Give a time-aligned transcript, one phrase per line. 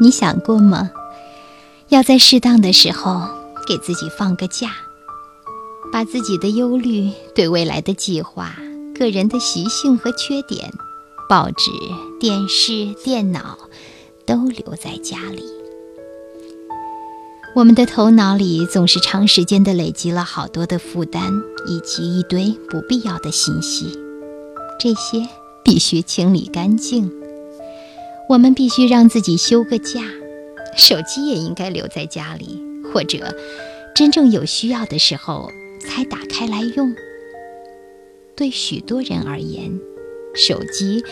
[0.00, 0.90] 你想过吗？
[1.88, 3.28] 要在适当的时候
[3.66, 4.72] 给自己放个假，
[5.92, 8.56] 把自己的忧虑、对未来的计划、
[8.98, 10.72] 个人的习性和缺点、
[11.28, 11.70] 报纸、
[12.18, 13.56] 电视、电脑
[14.26, 15.44] 都留在家里。
[17.54, 23.96] 我们的头脑里总是长时间的累积了好多的负担，以及一堆不必要的信息，
[24.80, 25.28] 这些
[25.62, 27.12] 必须清理干净。
[28.28, 30.00] 我们必须让自己休个假，
[30.76, 32.60] 手机也应该留在家里，
[32.92, 33.36] 或者
[33.94, 36.94] 真正有需要的时候才打开来用。
[38.36, 39.78] 对许多人而言，
[40.34, 41.04] 手机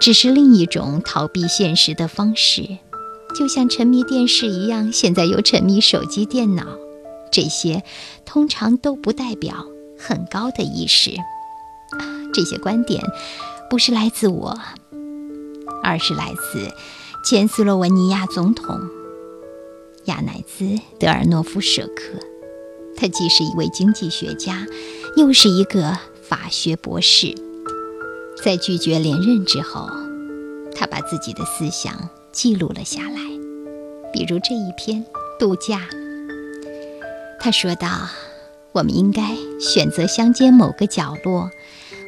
[0.00, 2.78] 只是另一种逃避现实的方式。
[3.36, 6.64] 就像沉迷电视一样，现在又沉迷手机、电脑，
[7.30, 7.82] 这些
[8.24, 9.66] 通常都不代表
[9.98, 11.12] 很高的意识。
[12.32, 13.02] 这些观点
[13.68, 14.58] 不是来自我，
[15.82, 16.68] 而是来自
[17.24, 18.78] 前斯洛文尼亚总统
[20.04, 20.64] 亚奈兹·
[20.98, 22.18] 德尔诺夫舍克。
[22.96, 24.66] 他既是一位经济学家，
[25.16, 27.34] 又是一个法学博士。
[28.42, 29.88] 在拒绝连任之后，
[30.74, 32.10] 他把自己的思想。
[32.32, 33.18] 记录了下来，
[34.12, 35.04] 比如这一篇
[35.36, 35.80] 度假。
[37.40, 38.08] 他说道
[38.70, 41.50] ：“我们应该选择乡间某个角落，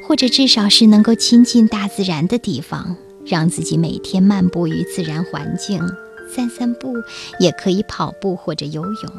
[0.07, 5.81] 或者至少是能够亲近大自然的地方，让自己每天漫步于自然环境，
[6.29, 6.95] 散散步，
[7.39, 9.13] 也可以跑步或者游泳。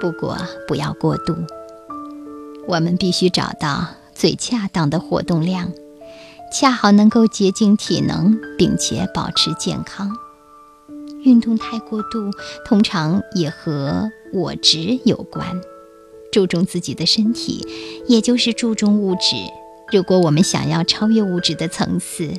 [0.00, 1.34] 不过不要过度。
[2.66, 5.72] 我们必须找到最恰当的活动量。”
[6.50, 10.10] 恰好能够洁净体能，并且保持健康。
[11.22, 12.30] 运动太过度，
[12.64, 15.60] 通常也和我执有关。
[16.32, 17.66] 注重自己的身体，
[18.06, 19.36] 也就是注重物质。
[19.92, 22.32] 如果我们想要超越物质的层次，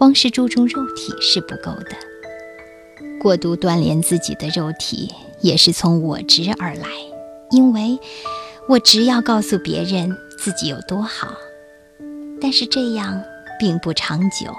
[0.00, 1.90] 光是注重肉体是不够的。
[3.20, 5.12] 过度锻炼自己的肉体，
[5.42, 6.88] 也是从我执而来，
[7.50, 7.98] 因为
[8.66, 11.34] 我执要告诉别人自己有多好。
[12.40, 13.22] 但是这样。
[13.58, 14.56] 并不长久，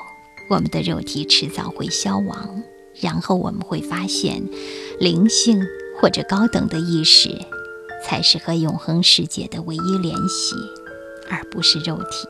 [0.47, 2.61] 我们的肉体迟早会消亡，
[2.99, 4.43] 然后我们会发现，
[4.99, 5.59] 灵性
[5.99, 7.35] 或者高等的意识，
[8.05, 10.53] 才是和永恒世界的唯一联系，
[11.31, 12.27] 而不是肉体。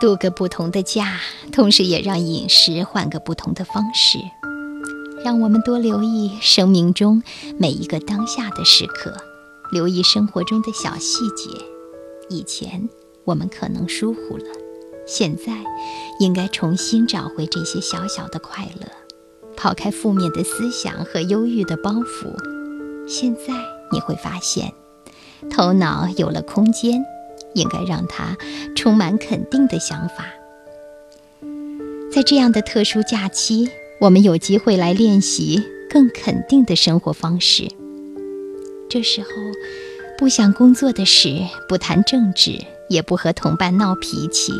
[0.00, 1.20] 度个不同的假，
[1.52, 4.18] 同时也让饮食换个不同的方式，
[5.24, 7.22] 让我们多留意生命中
[7.58, 9.16] 每一个当下的时刻，
[9.72, 11.50] 留意生活中的小细节。
[12.28, 12.88] 以前
[13.24, 14.44] 我们可能疏忽了。
[15.06, 15.52] 现在，
[16.18, 18.88] 应该重新找回这些小小的快乐，
[19.56, 22.34] 抛开负面的思想和忧郁的包袱。
[23.06, 23.52] 现在
[23.92, 24.72] 你会发现，
[25.50, 27.04] 头脑有了空间，
[27.54, 28.36] 应该让他
[28.76, 30.26] 充满肯定的想法。
[32.12, 33.68] 在这样的特殊假期，
[34.00, 37.68] 我们有机会来练习更肯定的生活方式。
[38.88, 39.28] 这时候，
[40.16, 44.52] 不想工作的事，不谈政治，也不和同伴闹脾气。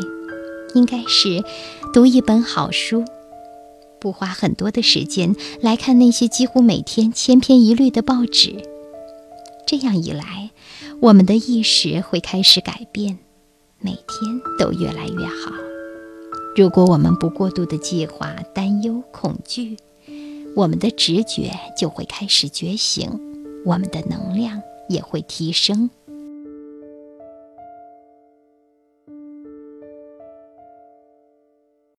[0.75, 1.45] 应该是
[1.93, 3.05] 读一本好书，
[4.01, 8.57] 不花很多的时间来看那些几乎每天千篇一律的报纸。
[9.67, 10.51] 这样一来，
[11.01, 13.19] 我们的意识会开始改变，
[13.81, 14.07] 每天
[14.59, 15.53] 都越来越好。
[16.57, 19.77] 如果我们不过度的计划、担忧、恐惧，
[20.55, 23.11] 我们的直觉就会开始觉醒，
[23.65, 25.91] 我们的能量也会提升。